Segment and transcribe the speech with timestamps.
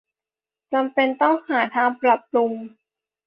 [0.73, 2.51] จำเป็นต้องหาทางปรับปรุง